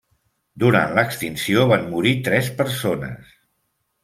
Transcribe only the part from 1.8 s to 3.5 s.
morir tres persones.